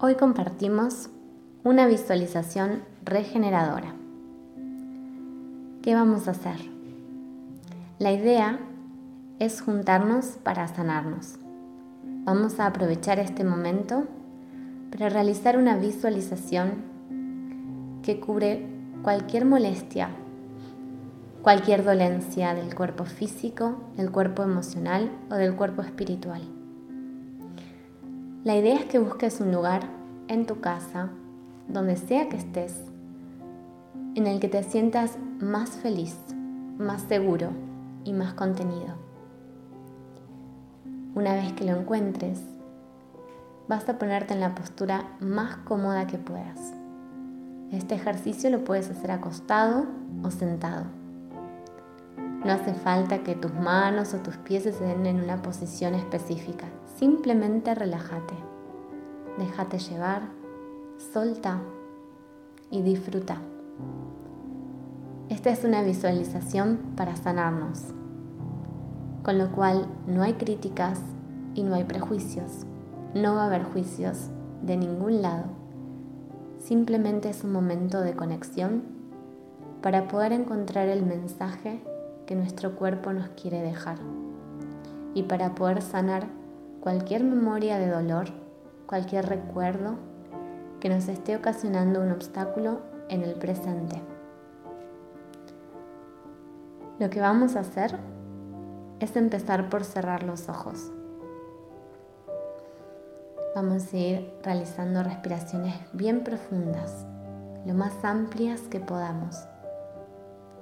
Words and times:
Hoy 0.00 0.14
compartimos 0.14 1.10
una 1.64 1.88
visualización 1.88 2.84
regeneradora. 3.04 3.96
¿Qué 5.82 5.92
vamos 5.92 6.28
a 6.28 6.30
hacer? 6.30 6.54
La 7.98 8.12
idea 8.12 8.60
es 9.40 9.60
juntarnos 9.60 10.38
para 10.44 10.68
sanarnos. 10.68 11.40
Vamos 12.24 12.60
a 12.60 12.66
aprovechar 12.66 13.18
este 13.18 13.42
momento 13.42 14.06
para 14.92 15.08
realizar 15.08 15.58
una 15.58 15.76
visualización 15.76 16.84
que 18.04 18.20
cubre 18.20 18.68
cualquier 19.02 19.46
molestia, 19.46 20.10
cualquier 21.42 21.82
dolencia 21.82 22.54
del 22.54 22.72
cuerpo 22.76 23.04
físico, 23.04 23.80
del 23.96 24.12
cuerpo 24.12 24.44
emocional 24.44 25.10
o 25.28 25.34
del 25.34 25.56
cuerpo 25.56 25.82
espiritual. 25.82 26.57
La 28.44 28.56
idea 28.56 28.76
es 28.76 28.84
que 28.84 29.00
busques 29.00 29.40
un 29.40 29.50
lugar 29.50 29.82
en 30.28 30.46
tu 30.46 30.60
casa, 30.60 31.10
donde 31.66 31.96
sea 31.96 32.28
que 32.28 32.36
estés, 32.36 32.72
en 34.14 34.28
el 34.28 34.38
que 34.38 34.48
te 34.48 34.62
sientas 34.62 35.18
más 35.40 35.70
feliz, 35.70 36.16
más 36.78 37.02
seguro 37.02 37.50
y 38.04 38.12
más 38.12 38.34
contenido. 38.34 38.94
Una 41.16 41.34
vez 41.34 41.52
que 41.54 41.64
lo 41.64 41.76
encuentres, 41.76 42.40
vas 43.66 43.88
a 43.88 43.98
ponerte 43.98 44.34
en 44.34 44.40
la 44.40 44.54
postura 44.54 45.16
más 45.18 45.56
cómoda 45.58 46.06
que 46.06 46.18
puedas. 46.18 46.72
Este 47.72 47.96
ejercicio 47.96 48.50
lo 48.50 48.62
puedes 48.62 48.88
hacer 48.88 49.10
acostado 49.10 49.86
o 50.22 50.30
sentado. 50.30 50.97
No 52.44 52.52
hace 52.52 52.72
falta 52.72 53.24
que 53.24 53.34
tus 53.34 53.52
manos 53.52 54.14
o 54.14 54.18
tus 54.18 54.36
pies 54.36 54.62
se 54.62 54.70
den 54.70 55.06
en 55.06 55.20
una 55.20 55.42
posición 55.42 55.94
específica. 55.94 56.66
Simplemente 56.96 57.74
relájate. 57.74 58.34
Déjate 59.38 59.78
llevar, 59.78 60.22
solta 61.12 61.60
y 62.70 62.82
disfruta. 62.82 63.38
Esta 65.28 65.50
es 65.50 65.64
una 65.64 65.82
visualización 65.82 66.78
para 66.96 67.16
sanarnos, 67.16 67.92
con 69.22 69.36
lo 69.36 69.50
cual 69.50 69.88
no 70.06 70.22
hay 70.22 70.34
críticas 70.34 71.00
y 71.54 71.64
no 71.64 71.74
hay 71.74 71.84
prejuicios. 71.84 72.66
No 73.14 73.34
va 73.34 73.42
a 73.42 73.46
haber 73.46 73.64
juicios 73.64 74.30
de 74.62 74.76
ningún 74.76 75.22
lado. 75.22 75.44
Simplemente 76.60 77.30
es 77.30 77.42
un 77.42 77.52
momento 77.52 78.00
de 78.00 78.14
conexión 78.14 78.82
para 79.82 80.06
poder 80.08 80.32
encontrar 80.32 80.88
el 80.88 81.04
mensaje 81.04 81.82
que 82.28 82.34
nuestro 82.34 82.76
cuerpo 82.76 83.10
nos 83.14 83.30
quiere 83.30 83.62
dejar 83.62 83.96
y 85.14 85.22
para 85.22 85.54
poder 85.54 85.80
sanar 85.80 86.26
cualquier 86.80 87.24
memoria 87.24 87.78
de 87.78 87.88
dolor, 87.88 88.26
cualquier 88.86 89.24
recuerdo 89.24 89.94
que 90.78 90.90
nos 90.90 91.08
esté 91.08 91.36
ocasionando 91.36 92.02
un 92.02 92.12
obstáculo 92.12 92.82
en 93.08 93.22
el 93.22 93.32
presente. 93.32 94.02
Lo 96.98 97.08
que 97.08 97.22
vamos 97.22 97.56
a 97.56 97.60
hacer 97.60 97.98
es 99.00 99.16
empezar 99.16 99.70
por 99.70 99.82
cerrar 99.82 100.22
los 100.22 100.50
ojos. 100.50 100.92
Vamos 103.54 103.90
a 103.94 103.96
ir 103.96 104.34
realizando 104.42 105.02
respiraciones 105.02 105.74
bien 105.94 106.24
profundas, 106.24 107.06
lo 107.64 107.72
más 107.72 108.04
amplias 108.04 108.60
que 108.68 108.80
podamos 108.80 109.48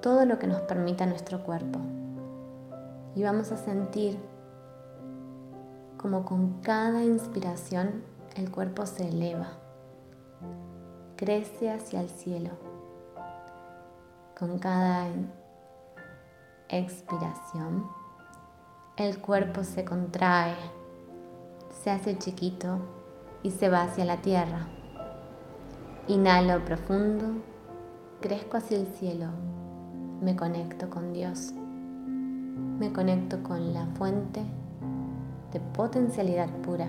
todo 0.07 0.25
lo 0.25 0.39
que 0.39 0.47
nos 0.47 0.61
permita 0.61 1.05
nuestro 1.05 1.43
cuerpo. 1.43 1.81
Y 3.17 3.25
vamos 3.25 3.51
a 3.51 3.57
sentir 3.57 4.17
como 5.97 6.25
con 6.25 6.61
cada 6.61 7.03
inspiración 7.03 8.05
el 8.37 8.53
cuerpo 8.53 8.87
se 8.87 9.09
eleva, 9.09 9.49
crece 11.17 11.73
hacia 11.73 12.01
el 12.03 12.09
cielo. 12.09 12.51
Con 14.39 14.61
cada 14.61 15.09
expiración 16.69 17.89
el 18.99 19.19
cuerpo 19.19 19.65
se 19.65 19.85
contrae, 19.85 20.55
se 21.83 21.91
hace 21.91 22.17
chiquito 22.17 22.79
y 23.43 23.51
se 23.51 23.69
va 23.69 23.83
hacia 23.83 24.05
la 24.05 24.19
tierra. 24.19 24.69
Inhalo 26.07 26.65
profundo, 26.65 27.43
crezco 28.21 28.59
hacia 28.59 28.79
el 28.79 28.87
cielo 28.87 29.31
me 30.21 30.35
conecto 30.35 30.89
con 30.89 31.13
Dios, 31.13 31.53
me 32.79 32.93
conecto 32.93 33.43
con 33.43 33.75
la 33.75 33.87
fuente 33.87 34.43
de 35.53 35.61
potencialidad 35.61 36.49
pura, 36.63 36.89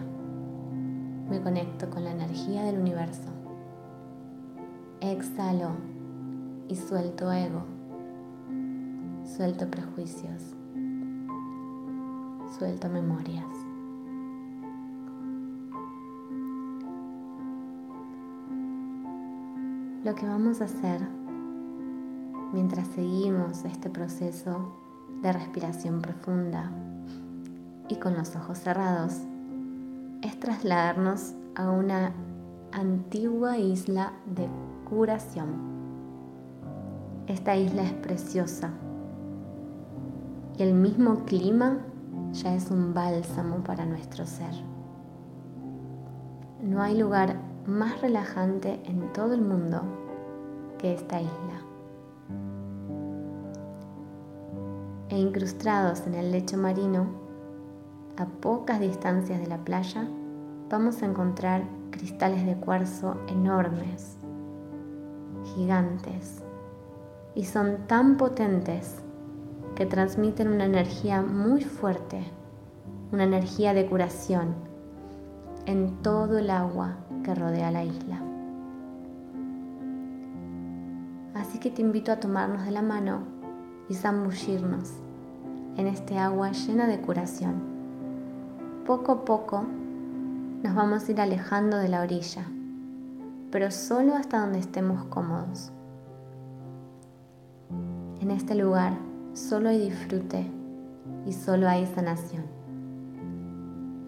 me 1.30 1.42
conecto 1.42 1.90
con 1.90 2.04
la 2.04 2.12
energía 2.12 2.64
del 2.64 2.80
universo. 2.80 3.30
Exhalo 5.02 5.72
y 6.68 6.76
suelto 6.76 7.32
ego, 7.32 7.64
suelto 9.24 9.70
prejuicios, 9.70 10.56
suelto 12.58 12.90
memorias. 12.90 13.46
Lo 20.04 20.16
que 20.16 20.26
vamos 20.26 20.62
a 20.62 20.66
hacer 20.66 21.27
mientras 22.54 22.88
seguimos 22.88 23.66
este 23.66 23.90
proceso 23.90 24.74
de 25.22 25.34
respiración 25.34 26.02
profunda 26.02 26.72
y 27.90 27.96
con 27.96 28.16
los 28.16 28.36
ojos 28.36 28.60
cerrados, 28.60 29.14
es 30.22 30.40
trasladarnos 30.40 31.34
a 31.56 31.70
una 31.70 32.12
antigua 32.72 33.58
isla 33.58 34.14
de 34.26 34.48
curación. 34.90 35.78
Esta 37.28 37.56
isla 37.56 37.84
es 37.84 37.94
preciosa 37.94 38.72
y 40.58 40.64
el 40.64 40.74
mismo 40.74 41.26
clima 41.26 41.80
ya 42.34 42.56
es 42.56 42.72
un 42.72 42.94
bálsamo 42.94 43.58
para 43.64 43.86
nuestro 43.86 44.26
ser. 44.26 44.54
No 46.62 46.82
hay 46.82 46.98
lugar 46.98 47.36
más 47.66 48.02
relajante 48.02 48.80
en 48.86 49.12
todo 49.14 49.34
el 49.34 49.42
mundo 49.42 49.82
que 50.78 50.94
esta 50.94 51.22
isla. 51.22 51.67
E 55.18 55.20
incrustados 55.20 56.06
en 56.06 56.14
el 56.14 56.32
lecho 56.32 56.58
marino, 56.58 57.08
a 58.18 58.28
pocas 58.28 58.80
distancias 58.80 59.40
de 59.40 59.48
la 59.48 59.58
playa, 59.58 60.08
vamos 60.70 61.02
a 61.02 61.08
encontrar 61.08 61.64
cristales 61.90 62.46
de 62.46 62.56
cuarzo 62.56 63.16
enormes, 63.28 64.16
gigantes, 65.56 66.44
y 67.34 67.46
son 67.46 67.88
tan 67.88 68.18
potentes 68.18 69.02
que 69.74 69.88
transmiten 69.88 70.50
una 70.50 70.66
energía 70.66 71.24
muy 71.24 71.64
fuerte, 71.64 72.22
una 73.12 73.24
energía 73.24 73.74
de 73.74 73.88
curación 73.88 74.54
en 75.66 76.04
todo 76.04 76.38
el 76.38 76.52
agua 76.52 76.98
que 77.24 77.34
rodea 77.34 77.72
la 77.72 77.84
isla. 77.84 78.22
Así 81.34 81.58
que 81.58 81.72
te 81.72 81.82
invito 81.82 82.12
a 82.12 82.20
tomarnos 82.20 82.66
de 82.66 82.72
la 82.72 82.84
mano 82.84 83.24
y 83.90 83.96
zambullirnos 83.96 85.07
en 85.78 85.86
este 85.88 86.18
agua 86.18 86.52
llena 86.52 86.88
de 86.88 87.00
curación. 87.00 87.56
Poco 88.86 89.12
a 89.12 89.26
poco 89.26 89.64
nos 90.64 90.74
vamos 90.74 91.08
a 91.08 91.12
ir 91.12 91.22
alejando 91.22 91.78
de 91.78 91.88
la 91.88 92.02
orilla, 92.02 92.46
pero 93.52 93.70
solo 93.70 94.16
hasta 94.16 94.40
donde 94.40 94.60
estemos 94.60 95.06
cómodos. 95.06 95.72
En 98.20 98.32
este 98.32 98.56
lugar 98.56 98.94
solo 99.34 99.70
hay 99.70 99.80
disfrute 99.80 100.48
y 101.28 101.34
solo 101.34 101.70
hay 101.70 101.86
sanación. 101.86 102.44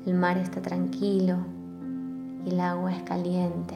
El 0.07 0.15
mar 0.15 0.39
está 0.39 0.61
tranquilo 0.61 1.37
y 2.45 2.49
el 2.49 2.59
agua 2.59 2.91
es 2.93 3.03
caliente. 3.03 3.75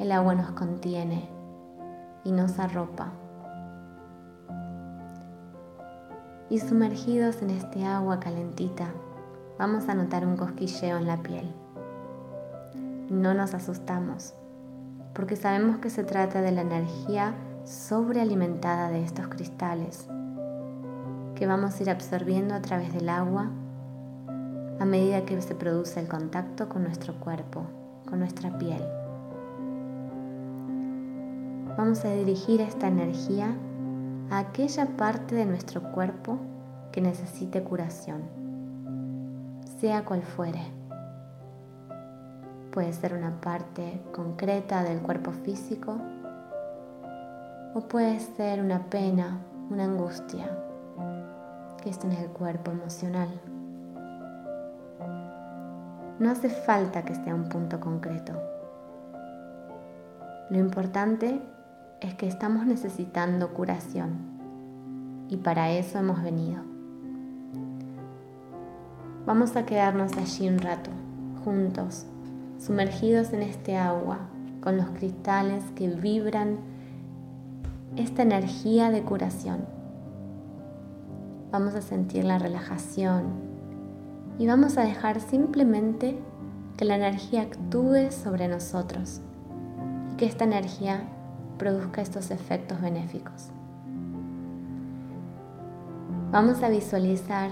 El 0.00 0.10
agua 0.10 0.34
nos 0.34 0.50
contiene 0.50 1.28
y 2.24 2.32
nos 2.32 2.58
arropa. 2.58 3.12
Y 6.54 6.60
sumergidos 6.60 7.42
en 7.42 7.50
este 7.50 7.84
agua 7.84 8.20
calentita, 8.20 8.86
vamos 9.58 9.88
a 9.88 9.94
notar 9.94 10.24
un 10.24 10.36
cosquilleo 10.36 10.98
en 10.98 11.08
la 11.08 11.16
piel. 11.16 11.52
No 13.10 13.34
nos 13.34 13.54
asustamos, 13.54 14.34
porque 15.14 15.34
sabemos 15.34 15.78
que 15.78 15.90
se 15.90 16.04
trata 16.04 16.42
de 16.42 16.52
la 16.52 16.60
energía 16.60 17.34
sobrealimentada 17.64 18.88
de 18.88 19.02
estos 19.02 19.26
cristales, 19.26 20.06
que 21.34 21.48
vamos 21.48 21.74
a 21.74 21.82
ir 21.82 21.90
absorbiendo 21.90 22.54
a 22.54 22.62
través 22.62 22.94
del 22.94 23.08
agua 23.08 23.50
a 24.78 24.84
medida 24.84 25.24
que 25.24 25.42
se 25.42 25.56
produce 25.56 25.98
el 25.98 26.06
contacto 26.06 26.68
con 26.68 26.84
nuestro 26.84 27.18
cuerpo, 27.18 27.62
con 28.08 28.20
nuestra 28.20 28.56
piel. 28.58 28.84
Vamos 31.76 32.04
a 32.04 32.12
dirigir 32.12 32.60
esta 32.60 32.86
energía 32.86 33.56
aquella 34.30 34.86
parte 34.96 35.34
de 35.34 35.46
nuestro 35.46 35.82
cuerpo 35.92 36.38
que 36.92 37.00
necesite 37.00 37.62
curación, 37.62 38.22
sea 39.80 40.04
cual 40.04 40.22
fuere. 40.22 40.60
puede 42.72 42.92
ser 42.92 43.14
una 43.14 43.40
parte 43.40 44.02
concreta 44.12 44.82
del 44.82 45.00
cuerpo 45.00 45.30
físico 45.30 45.96
o 47.72 47.80
puede 47.82 48.18
ser 48.18 48.60
una 48.60 48.90
pena, 48.90 49.38
una 49.70 49.84
angustia 49.84 50.50
que 51.80 51.90
está 51.90 52.08
en 52.08 52.14
el 52.14 52.28
cuerpo 52.30 52.72
emocional. 52.72 53.28
No 56.18 56.30
hace 56.30 56.48
falta 56.48 57.04
que 57.04 57.14
sea 57.14 57.34
un 57.34 57.48
punto 57.48 57.78
concreto. 57.78 58.32
Lo 60.50 60.58
importante 60.58 61.40
es 62.04 62.14
que 62.14 62.28
estamos 62.28 62.66
necesitando 62.66 63.54
curación 63.54 64.10
y 65.28 65.38
para 65.38 65.70
eso 65.70 65.98
hemos 65.98 66.22
venido. 66.22 66.62
Vamos 69.24 69.56
a 69.56 69.64
quedarnos 69.64 70.14
allí 70.18 70.48
un 70.48 70.58
rato, 70.58 70.90
juntos, 71.44 72.04
sumergidos 72.58 73.32
en 73.32 73.42
este 73.42 73.78
agua, 73.78 74.18
con 74.60 74.76
los 74.76 74.90
cristales 74.90 75.64
que 75.74 75.88
vibran 75.88 76.58
esta 77.96 78.22
energía 78.22 78.90
de 78.90 79.02
curación. 79.02 79.64
Vamos 81.50 81.74
a 81.74 81.80
sentir 81.80 82.24
la 82.24 82.38
relajación, 82.38 83.54
y 84.38 84.46
vamos 84.46 84.76
a 84.76 84.82
dejar 84.82 85.20
simplemente 85.20 86.18
que 86.76 86.84
la 86.84 86.96
energía 86.96 87.42
actúe 87.42 88.10
sobre 88.10 88.48
nosotros 88.48 89.20
y 90.12 90.16
que 90.16 90.26
esta 90.26 90.44
energía 90.44 91.08
produzca 91.58 92.02
estos 92.02 92.30
efectos 92.30 92.80
benéficos. 92.80 93.50
Vamos 96.30 96.62
a 96.62 96.68
visualizar 96.68 97.50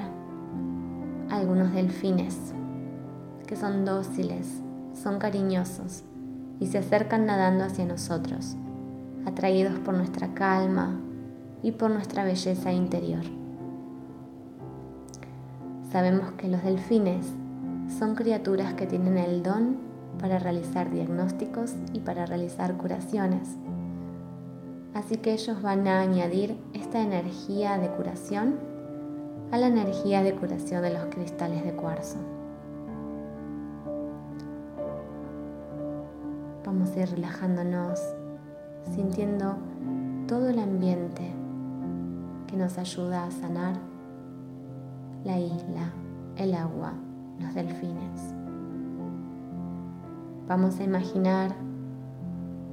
algunos 1.30 1.72
delfines 1.72 2.52
que 3.46 3.56
son 3.56 3.84
dóciles, 3.84 4.60
son 4.94 5.18
cariñosos 5.18 6.04
y 6.58 6.66
se 6.66 6.78
acercan 6.78 7.26
nadando 7.26 7.64
hacia 7.64 7.84
nosotros, 7.84 8.56
atraídos 9.26 9.78
por 9.80 9.94
nuestra 9.94 10.34
calma 10.34 10.98
y 11.62 11.72
por 11.72 11.90
nuestra 11.90 12.24
belleza 12.24 12.72
interior. 12.72 13.22
Sabemos 15.90 16.32
que 16.32 16.48
los 16.48 16.62
delfines 16.64 17.26
son 17.98 18.14
criaturas 18.14 18.74
que 18.74 18.86
tienen 18.86 19.18
el 19.18 19.42
don 19.42 19.76
para 20.18 20.38
realizar 20.38 20.90
diagnósticos 20.90 21.74
y 21.92 22.00
para 22.00 22.26
realizar 22.26 22.76
curaciones. 22.76 23.56
Así 24.94 25.16
que 25.16 25.32
ellos 25.32 25.62
van 25.62 25.88
a 25.88 26.00
añadir 26.00 26.56
esta 26.74 27.00
energía 27.00 27.78
de 27.78 27.88
curación 27.88 28.58
a 29.50 29.58
la 29.58 29.66
energía 29.66 30.22
de 30.22 30.34
curación 30.34 30.82
de 30.82 30.92
los 30.92 31.04
cristales 31.06 31.64
de 31.64 31.72
cuarzo. 31.72 32.18
Vamos 36.64 36.90
a 36.96 37.00
ir 37.00 37.10
relajándonos, 37.10 38.00
sintiendo 38.94 39.56
todo 40.26 40.48
el 40.48 40.58
ambiente 40.58 41.32
que 42.46 42.56
nos 42.56 42.78
ayuda 42.78 43.24
a 43.26 43.30
sanar 43.30 43.74
la 45.24 45.38
isla, 45.38 45.92
el 46.36 46.54
agua, 46.54 46.92
los 47.38 47.54
delfines. 47.54 48.34
Vamos 50.48 50.78
a 50.80 50.84
imaginar 50.84 51.54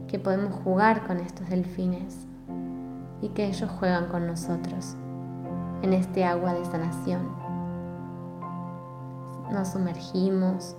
que 0.10 0.18
podemos 0.18 0.56
jugar 0.64 1.06
con 1.06 1.20
estos 1.20 1.48
delfines 1.50 2.28
y 3.22 3.30
que 3.30 3.46
ellos 3.46 3.70
juegan 3.70 4.08
con 4.08 4.26
nosotros 4.26 4.98
en 5.84 5.94
este 5.94 6.26
agua 6.26 6.54
de 6.54 6.66
sanación. 6.66 7.30
Nos 9.52 9.70
sumergimos, 9.70 10.76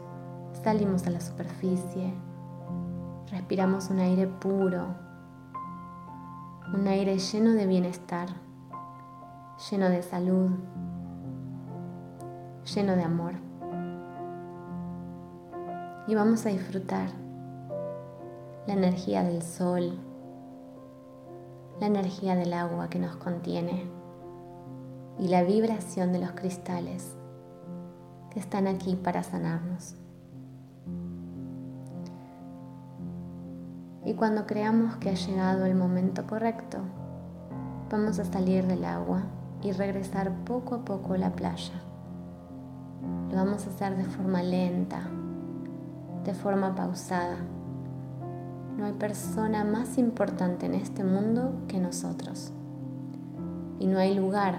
salimos 0.64 1.06
a 1.06 1.10
la 1.10 1.20
superficie, 1.20 2.12
respiramos 3.30 3.88
un 3.90 4.00
aire 4.00 4.26
puro, 4.26 4.86
un 6.74 6.88
aire 6.88 7.16
lleno 7.18 7.52
de 7.52 7.66
bienestar, 7.66 8.28
lleno 9.70 9.88
de 9.88 10.02
salud, 10.02 10.50
lleno 12.74 12.96
de 12.96 13.02
amor. 13.04 13.34
Y 16.08 16.16
vamos 16.16 16.44
a 16.46 16.48
disfrutar 16.48 17.29
la 18.66 18.74
energía 18.74 19.22
del 19.22 19.42
sol, 19.42 19.98
la 21.80 21.86
energía 21.86 22.34
del 22.36 22.52
agua 22.52 22.88
que 22.90 22.98
nos 22.98 23.16
contiene 23.16 23.84
y 25.18 25.28
la 25.28 25.42
vibración 25.42 26.12
de 26.12 26.20
los 26.20 26.32
cristales 26.32 27.16
que 28.30 28.40
están 28.40 28.66
aquí 28.66 28.96
para 28.96 29.22
sanarnos. 29.22 29.96
Y 34.04 34.14
cuando 34.14 34.46
creamos 34.46 34.96
que 34.96 35.10
ha 35.10 35.14
llegado 35.14 35.66
el 35.66 35.74
momento 35.74 36.26
correcto, 36.26 36.78
vamos 37.90 38.18
a 38.18 38.24
salir 38.24 38.66
del 38.66 38.84
agua 38.84 39.22
y 39.62 39.72
regresar 39.72 40.32
poco 40.44 40.76
a 40.76 40.84
poco 40.84 41.14
a 41.14 41.18
la 41.18 41.32
playa. 41.32 41.82
Lo 43.30 43.36
vamos 43.36 43.66
a 43.66 43.70
hacer 43.70 43.96
de 43.96 44.04
forma 44.04 44.42
lenta, 44.42 45.02
de 46.24 46.34
forma 46.34 46.74
pausada. 46.74 47.36
No 48.76 48.84
hay 48.86 48.92
persona 48.92 49.64
más 49.64 49.98
importante 49.98 50.66
en 50.66 50.74
este 50.74 51.04
mundo 51.04 51.52
que 51.68 51.78
nosotros. 51.78 52.52
Y 53.78 53.86
no 53.86 53.98
hay 53.98 54.14
lugar 54.14 54.58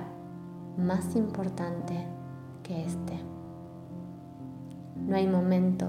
más 0.78 1.16
importante 1.16 2.08
que 2.64 2.86
este. 2.86 3.20
No 4.96 5.16
hay 5.16 5.28
momento 5.28 5.88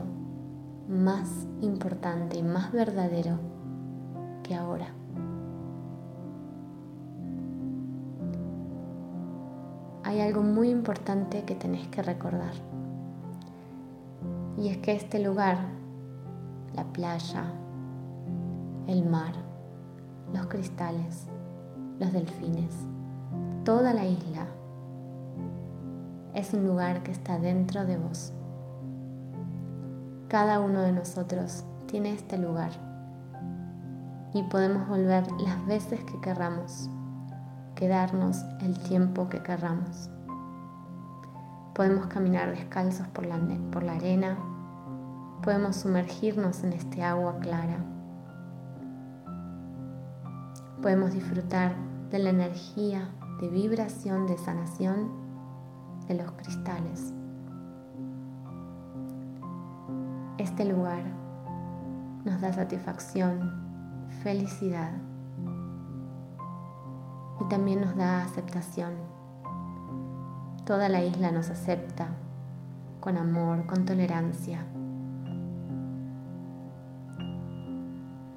más 0.89 1.47
importante 1.61 2.39
y 2.39 2.43
más 2.43 2.73
verdadero 2.73 3.39
que 4.43 4.55
ahora. 4.55 4.89
hay 10.13 10.21
algo 10.21 10.43
muy 10.43 10.69
importante 10.69 11.43
que 11.45 11.55
tenés 11.55 11.89
que 11.89 12.03
recordar. 12.03 12.53
Y 14.59 14.69
es 14.69 14.77
que 14.77 14.93
este 14.93 15.19
lugar, 15.19 15.57
la 16.75 16.85
playa, 16.85 17.45
el 18.87 19.05
mar, 19.05 19.33
los 20.33 20.47
cristales, 20.47 21.27
los 21.99 22.13
delfines, 22.13 22.75
toda 23.65 23.93
la 23.95 24.05
isla, 24.05 24.47
es 26.35 26.53
un 26.55 26.67
lugar 26.67 27.03
que 27.03 27.13
está 27.13 27.39
dentro 27.39 27.85
de 27.85 27.97
vos. 27.97 28.33
Cada 30.29 30.61
uno 30.61 30.81
de 30.81 30.93
nosotros 30.93 31.65
tiene 31.87 32.13
este 32.13 32.39
lugar 32.39 32.71
y 34.33 34.43
podemos 34.45 34.89
volver 34.89 35.31
las 35.33 35.67
veces 35.67 36.03
que 36.05 36.21
querramos 36.21 36.89
quedarnos 37.83 38.45
el 38.61 38.79
tiempo 38.79 39.29
que 39.29 39.43
querramos. 39.43 40.09
Podemos 41.75 42.07
caminar 42.07 42.51
descalzos 42.51 43.09
por 43.09 43.27
la, 43.27 43.37
por 43.73 43.83
la 43.83 43.95
arena, 43.95 44.39
podemos 45.43 45.77
sumergirnos 45.77 46.63
en 46.63 46.75
este 46.75 47.03
agua 47.03 47.39
clara, 47.41 47.79
podemos 50.83 51.13
disfrutar 51.13 51.77
de 52.11 52.19
la 52.19 52.31
energía 52.31 53.09
de 53.41 53.49
vibración, 53.49 54.27
de 54.27 54.37
sanación 54.37 55.11
de 56.09 56.15
los 56.15 56.33
cristales. 56.33 57.15
Este 60.39 60.65
lugar 60.65 61.05
nos 62.25 62.41
da 62.41 62.53
satisfacción, 62.53 64.09
felicidad 64.23 64.93
y 67.41 67.49
también 67.49 67.81
nos 67.81 67.97
da 67.97 68.23
aceptación. 68.23 68.95
Toda 70.65 70.89
la 70.89 71.03
isla 71.05 71.31
nos 71.31 71.49
acepta 71.49 72.09
con 73.01 73.17
amor, 73.17 73.67
con 73.67 73.85
tolerancia. 73.85 74.67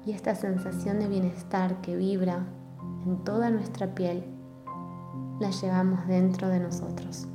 Y 0.06 0.12
esta 0.12 0.34
sensación 0.34 1.00
de 1.00 1.08
bienestar 1.08 1.82
que 1.82 1.96
vibra 1.96 2.46
en 3.04 3.22
toda 3.24 3.50
nuestra 3.50 3.94
piel 3.94 4.24
la 5.40 5.50
llevamos 5.50 6.06
dentro 6.06 6.48
de 6.48 6.60
nosotros. 6.60 7.28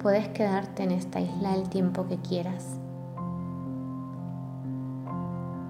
Puedes 0.00 0.28
quedarte 0.28 0.84
en 0.84 0.92
esta 0.92 1.20
isla 1.20 1.54
el 1.54 1.68
tiempo 1.68 2.06
que 2.06 2.16
quieras 2.18 2.78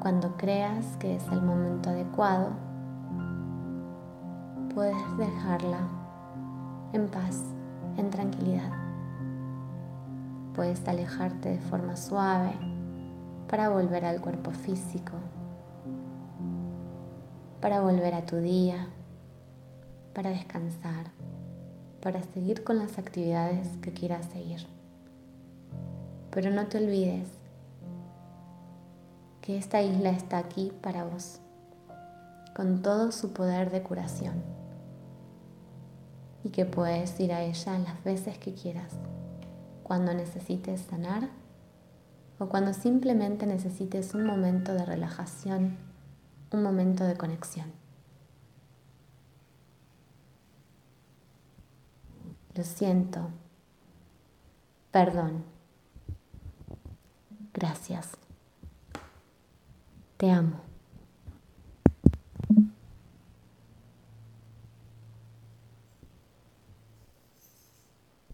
cuando 0.02 0.36
creas 0.36 0.96
que 0.96 1.14
es 1.14 1.28
el 1.28 1.40
momento 1.42 1.90
adecuado, 1.90 2.48
puedes 4.74 4.96
dejarla 5.16 5.78
en 6.92 7.06
paz, 7.06 7.40
en 7.96 8.10
tranquilidad. 8.10 8.72
Puedes 10.56 10.88
alejarte 10.88 11.50
de 11.50 11.60
forma 11.60 11.94
suave 11.94 12.52
para 13.52 13.68
volver 13.68 14.06
al 14.06 14.22
cuerpo 14.22 14.50
físico, 14.50 15.12
para 17.60 17.82
volver 17.82 18.14
a 18.14 18.24
tu 18.24 18.36
día, 18.36 18.88
para 20.14 20.30
descansar, 20.30 21.10
para 22.00 22.22
seguir 22.22 22.64
con 22.64 22.78
las 22.78 22.98
actividades 22.98 23.68
que 23.82 23.92
quieras 23.92 24.24
seguir. 24.32 24.66
Pero 26.30 26.50
no 26.50 26.66
te 26.68 26.78
olvides 26.78 27.28
que 29.42 29.58
esta 29.58 29.82
isla 29.82 30.08
está 30.08 30.38
aquí 30.38 30.72
para 30.80 31.04
vos, 31.04 31.38
con 32.56 32.80
todo 32.80 33.12
su 33.12 33.34
poder 33.34 33.70
de 33.70 33.82
curación, 33.82 34.42
y 36.42 36.48
que 36.48 36.64
puedes 36.64 37.20
ir 37.20 37.34
a 37.34 37.42
ella 37.42 37.78
las 37.80 38.02
veces 38.02 38.38
que 38.38 38.54
quieras, 38.54 38.94
cuando 39.82 40.14
necesites 40.14 40.80
sanar 40.80 41.41
o 42.42 42.48
cuando 42.48 42.72
simplemente 42.72 43.46
necesites 43.46 44.14
un 44.14 44.26
momento 44.26 44.74
de 44.74 44.84
relajación, 44.84 45.76
un 46.50 46.62
momento 46.64 47.04
de 47.04 47.16
conexión. 47.16 47.70
Lo 52.56 52.64
siento. 52.64 53.30
Perdón. 54.90 55.44
Gracias. 57.54 58.10
Te 60.16 60.32
amo. 60.32 60.71